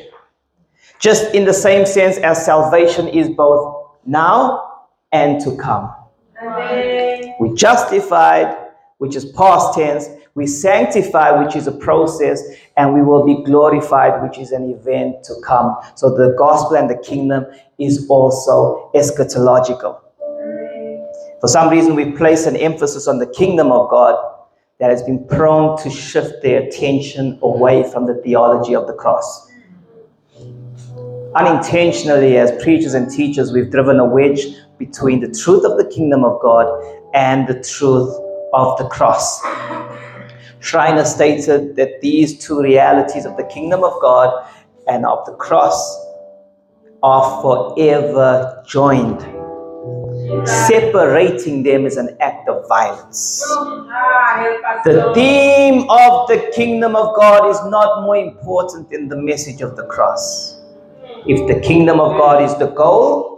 [0.99, 4.70] Just in the same sense as salvation is both now
[5.11, 5.93] and to come.
[6.41, 7.35] Amen.
[7.39, 8.55] We justified,
[8.97, 10.07] which is past tense.
[10.33, 12.41] We sanctify, which is a process,
[12.77, 15.75] and we will be glorified, which is an event to come.
[15.95, 17.45] So the gospel and the kingdom
[17.77, 19.99] is also eschatological.
[21.41, 24.15] For some reason, we place an emphasis on the kingdom of God
[24.79, 29.47] that has been prone to shift their attention away from the theology of the cross.
[31.35, 36.23] Unintentionally, as preachers and teachers, we've driven a wedge between the truth of the kingdom
[36.23, 36.65] of God
[37.13, 38.11] and the truth
[38.53, 39.41] of the cross.
[40.59, 44.29] Schreiner stated that these two realities of the kingdom of God
[44.87, 45.77] and of the cross
[47.03, 49.21] are forever joined.
[50.67, 53.41] Separating them is an act of violence.
[54.85, 59.75] The theme of the kingdom of God is not more important than the message of
[59.75, 60.61] the cross.
[61.27, 63.30] If the kingdom of God is the goal,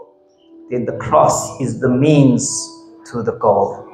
[0.73, 2.43] then the cross is the means
[3.11, 3.85] to the goal.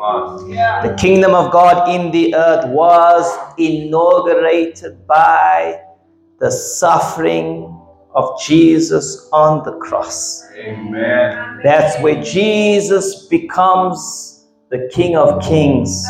[0.82, 3.26] The kingdom of God in the earth was
[3.58, 5.82] inaugurated by
[6.40, 7.76] the suffering
[8.16, 10.48] of Jesus on the cross.
[10.56, 11.60] Amen.
[11.64, 16.08] That's where Jesus becomes the King of Kings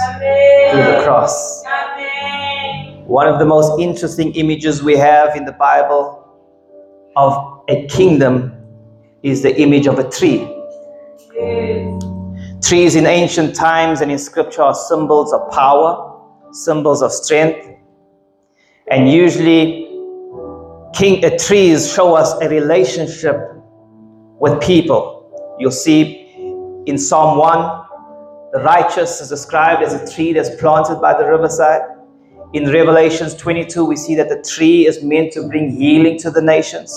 [0.69, 1.63] through the cross.
[1.65, 3.05] Amen.
[3.07, 6.27] One of the most interesting images we have in the Bible
[7.15, 8.53] of a kingdom
[9.23, 10.58] is the image of a tree.
[12.61, 16.21] Trees in ancient times and in scripture are symbols of power,
[16.51, 17.65] symbols of strength.
[18.91, 19.85] And usually,
[20.93, 23.37] king, uh, trees show us a relationship
[24.39, 25.55] with people.
[25.59, 26.25] You'll see
[26.85, 27.85] in Psalm 1,
[28.53, 31.81] the righteous is described as a tree that's planted by the riverside.
[32.53, 36.41] In Revelations 22, we see that the tree is meant to bring healing to the
[36.41, 36.91] nations.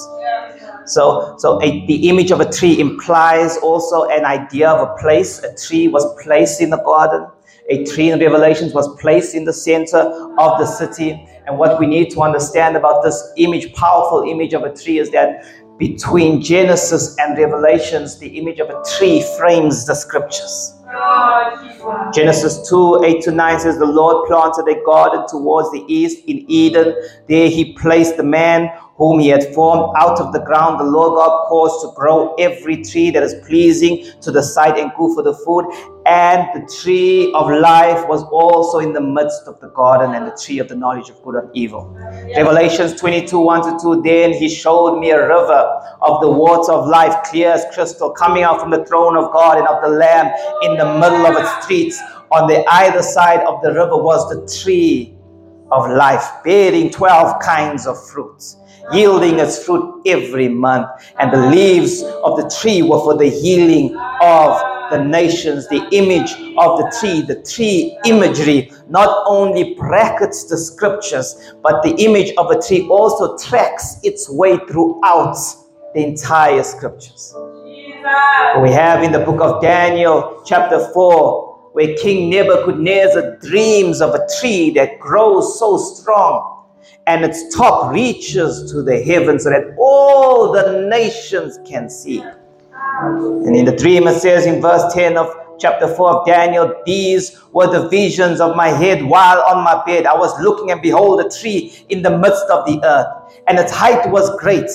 [0.86, 5.38] So, so a, the image of a tree implies also an idea of a place.
[5.42, 7.26] A tree was placed in the garden.
[7.70, 11.28] A tree in Revelations was placed in the center of the city.
[11.46, 15.10] And what we need to understand about this image, powerful image of a tree, is
[15.10, 15.44] that
[15.78, 20.74] between Genesis and Revelations, the image of a tree frames the scriptures.
[22.12, 26.44] Genesis 2 8 to 9 says, The Lord planted a garden towards the east in
[26.50, 26.94] Eden.
[27.28, 30.78] There he placed the man whom he had formed out of the ground.
[30.78, 34.92] The Lord God caused to grow every tree that is pleasing to the sight and
[34.96, 35.64] good for the food.
[36.04, 40.36] And the tree of life was also in the midst of the garden, and the
[40.36, 41.96] tree of the knowledge of good and evil.
[42.36, 45.62] Revelations 22 1 to 2 Then he showed me a river
[46.00, 49.58] of the water of life, clear as crystal, coming out from the throne of God
[49.58, 50.26] and of the Lamb
[50.62, 52.00] in the middle of its streets.
[52.32, 55.14] On the either side of the river was the tree
[55.70, 58.56] of life, bearing 12 kinds of fruits,
[58.92, 60.88] yielding its fruit every month.
[61.18, 65.66] And the leaves of the tree were for the healing of the nations.
[65.68, 71.94] The image of the tree, the tree imagery, not only brackets the scriptures, but the
[71.96, 75.36] image of a tree also tracks its way throughout
[75.94, 77.34] the entire scriptures.
[78.62, 84.26] We have in the book of Daniel, chapter 4, where King Nebuchadnezzar dreams of a
[84.40, 86.66] tree that grows so strong
[87.06, 92.22] and its top reaches to the heavens so that all the nations can see.
[93.02, 95.28] And in the dream, it says in verse 10 of
[95.58, 100.06] chapter 4 of Daniel, These were the visions of my head while on my bed.
[100.06, 103.72] I was looking, and behold, a tree in the midst of the earth, and its
[103.72, 104.70] height was great.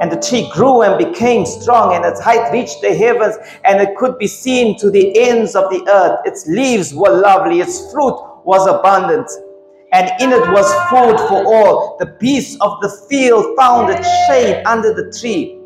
[0.00, 3.96] And the tree grew and became strong, and its height reached the heavens, and it
[3.96, 6.20] could be seen to the ends of the earth.
[6.24, 9.28] Its leaves were lovely, its fruit was abundant,
[9.92, 11.96] and in it was food for all.
[11.98, 15.61] The beasts of the field found its shade under the tree.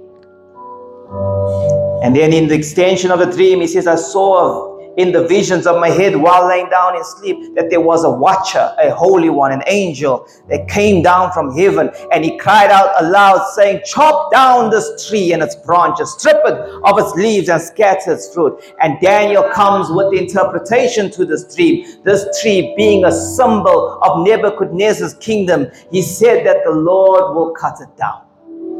[2.07, 5.67] And then in the extension of the dream, he says, I saw in the visions
[5.67, 9.29] of my head while laying down in sleep that there was a watcher, a holy
[9.29, 11.91] one, an angel that came down from heaven.
[12.13, 16.55] And he cried out aloud, saying, Chop down this tree and its branches, strip it
[16.85, 18.63] of its leaves and scatter its fruit.
[18.81, 21.85] And Daniel comes with the interpretation to this dream.
[22.05, 27.81] This tree being a symbol of Nebuchadnezzar's kingdom, he said that the Lord will cut
[27.81, 28.26] it down.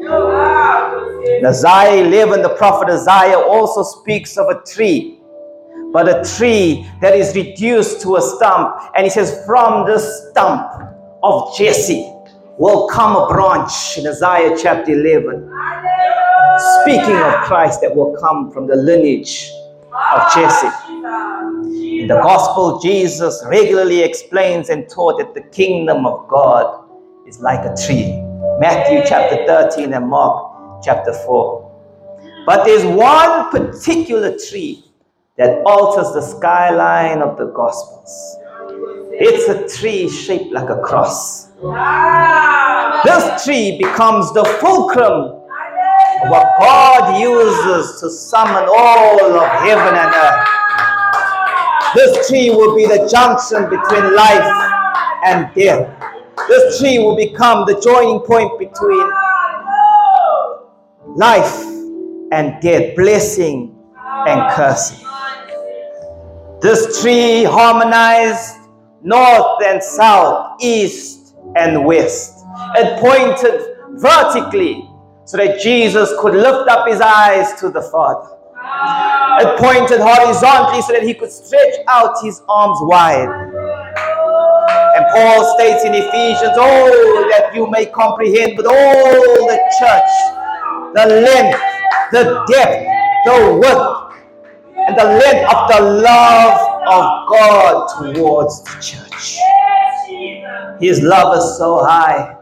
[0.07, 5.21] In Isaiah 11, the prophet Isaiah also speaks of a tree,
[5.93, 8.77] but a tree that is reduced to a stump.
[8.97, 10.71] And he says, From the stump
[11.23, 12.13] of Jesse
[12.59, 15.51] will come a branch in Isaiah chapter 11,
[16.83, 19.51] speaking of Christ that will come from the lineage
[19.93, 20.69] of Jesse.
[22.01, 26.85] In the gospel, Jesus regularly explains and taught that the kingdom of God
[27.27, 28.26] is like a tree.
[28.59, 31.63] Matthew chapter 13 and Mark chapter 4.
[32.47, 34.83] But there's one particular tree
[35.37, 38.39] that alters the skyline of the gospels.
[39.13, 41.49] It's a tree shaped like a cross.
[43.05, 45.43] This tree becomes the fulcrum
[46.23, 50.49] of what God uses to summon all of heaven and earth.
[51.95, 54.73] This tree will be the junction between life
[55.25, 55.96] and death.
[56.49, 59.11] This tree will become the joining point between
[61.17, 61.65] life
[62.33, 63.77] and death, blessing
[64.29, 65.05] and cursing.
[66.61, 68.57] This tree harmonized
[69.03, 72.45] north and south, east and west.
[72.77, 74.89] It pointed vertically
[75.25, 78.37] so that Jesus could lift up his eyes to the Father.
[79.39, 83.56] It pointed horizontally so that he could stretch out his arms wide.
[85.17, 90.13] Paul states in Ephesians, Oh, that you may comprehend with all the church
[90.93, 91.59] the length,
[92.13, 92.85] the depth,
[93.25, 99.39] the width, and the length of the love of God towards the church.
[100.81, 102.37] His love is so high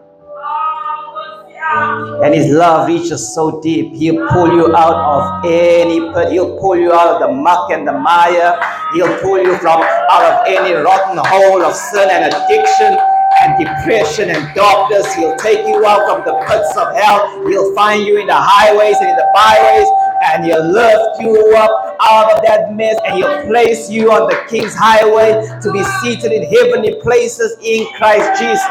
[2.23, 3.93] and his love reaches so deep.
[3.95, 6.33] He'll pull you out of any pit.
[6.33, 8.59] He'll pull you out of the muck and the mire.
[8.95, 12.97] He'll pull you from out of any rotten hole of sin and addiction
[13.43, 15.13] and depression and darkness.
[15.15, 17.47] He'll take you out from the pits of hell.
[17.49, 19.89] He'll find you in the highways and in the byways
[20.25, 24.37] and he'll lift you up out of that mess and he'll place you on the
[24.49, 25.33] king's highway
[25.63, 28.67] to be seated in heavenly places in Christ Jesus.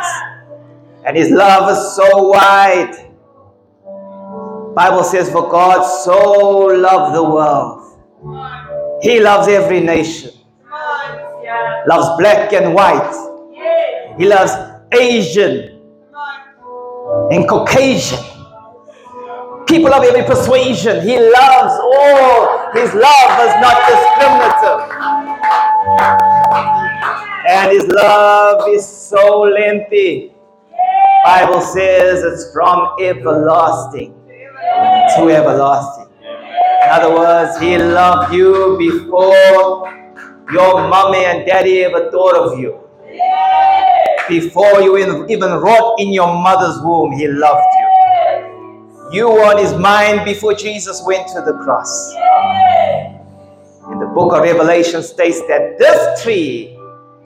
[1.05, 3.09] And his love is so wide.
[4.75, 6.19] Bible says, For God so
[6.67, 7.82] loved the world.
[9.03, 10.31] He loves every nation.
[11.85, 13.13] Loves black and white.
[14.17, 14.53] He loves
[14.93, 15.81] Asian
[17.31, 18.23] and Caucasian.
[19.67, 21.01] People of every persuasion.
[21.05, 22.71] He loves all.
[22.73, 24.79] His love is not discriminative.
[27.49, 30.31] And his love is so lengthy.
[31.25, 34.13] Bible says it's from everlasting
[35.17, 36.02] to everlasting.
[36.83, 39.87] In other words, He loved you before
[40.51, 42.79] your mommy and daddy ever thought of you.
[44.27, 44.97] Before you
[45.29, 47.87] even wrought in your mother's womb, He loved you.
[49.13, 52.13] You were on His mind before Jesus went to the cross.
[53.91, 56.77] In the book of Revelation states that this tree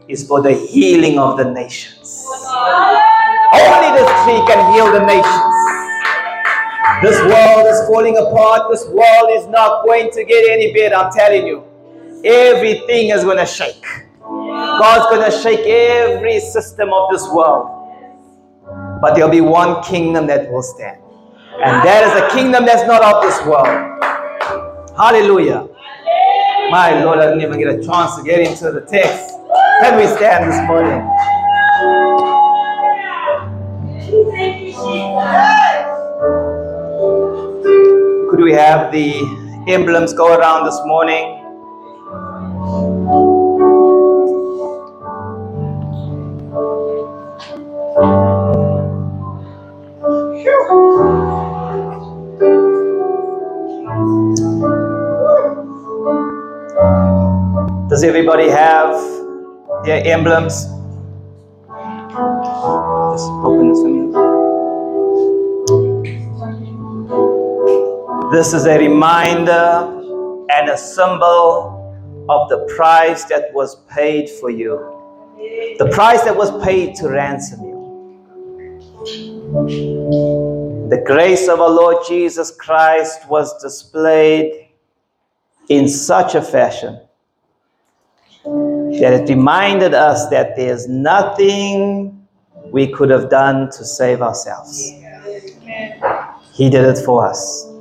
[0.08, 2.26] is for the healing of the nations.
[3.54, 5.67] Only this tree can heal the nations.
[7.02, 8.72] This world is falling apart.
[8.72, 10.96] This world is not going to get any better.
[10.96, 11.64] I'm telling you.
[12.26, 13.86] Everything is going to shake.
[14.24, 17.68] God's going to shake every system of this world.
[19.00, 21.00] But there'll be one kingdom that will stand.
[21.64, 23.68] And that is a kingdom that's not of this world.
[24.98, 25.68] Hallelujah.
[26.72, 29.36] My Lord, I didn't even get a chance to get into the text.
[29.82, 31.04] Can we stand this morning?
[38.48, 39.12] We have the
[39.68, 41.34] emblems go around this morning?
[57.90, 58.96] Does everybody have
[59.84, 60.68] their emblems?
[63.12, 63.97] Just open this
[68.30, 74.76] This is a reminder and a symbol of the price that was paid for you.
[75.80, 77.78] The price that was paid to ransom you.
[80.90, 84.72] The grace of our Lord Jesus Christ was displayed
[85.70, 87.00] in such a fashion
[88.44, 92.28] that it reminded us that there's nothing
[92.72, 94.92] we could have done to save ourselves.
[96.52, 97.77] He did it for us.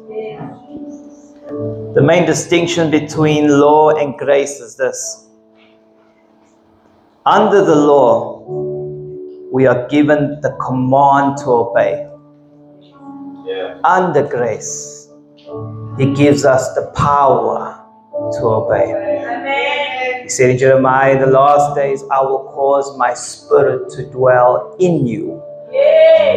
[1.49, 5.29] The main distinction between law and grace is this.
[7.25, 8.43] Under the law,
[9.53, 12.09] we are given the command to obey.
[13.45, 13.79] Yeah.
[13.85, 15.09] Under grace,
[15.99, 17.81] He gives us the power
[18.33, 18.91] to obey.
[18.93, 20.23] Amen.
[20.25, 24.77] He said in Jeremiah, in the last days, I will cause my spirit to dwell
[24.81, 25.41] in you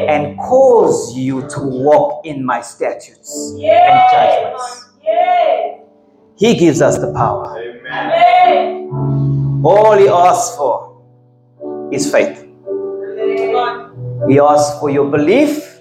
[0.08, 4.08] and cause you to walk in my statutes and Yay.
[4.12, 4.89] judgments.
[6.38, 7.60] He gives us the power.
[7.60, 8.90] Amen.
[9.64, 11.04] All he asks for
[11.92, 12.46] is faith.
[14.28, 15.80] He asks for your belief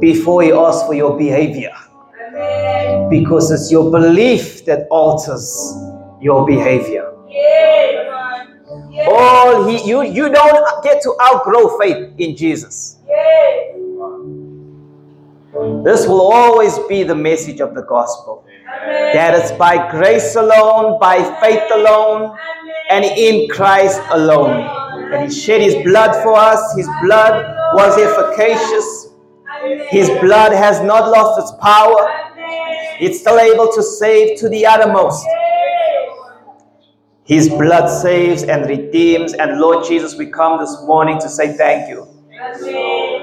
[0.00, 1.74] before he asks for your behavior.
[3.10, 5.74] Because it's your belief that alters
[6.20, 7.06] your behavior.
[9.06, 12.99] All he you you don't get to outgrow faith in Jesus.
[15.84, 18.44] This will always be the message of the gospel.
[18.46, 19.14] Amen.
[19.14, 22.36] That it's by grace alone, by faith alone,
[22.90, 24.60] and in Christ alone.
[25.12, 26.76] And he shed his blood for us.
[26.76, 29.08] His blood was efficacious.
[29.90, 32.08] His blood has not lost its power.
[33.00, 35.24] It's still able to save to the uttermost.
[37.24, 39.34] His blood saves and redeems.
[39.34, 42.09] And Lord Jesus, we come this morning to say thank you.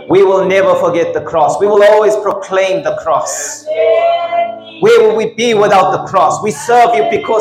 [0.09, 1.59] We will never forget the cross.
[1.59, 3.65] We will always proclaim the cross.
[3.65, 6.43] Where will we be without the cross?
[6.43, 7.35] We serve you because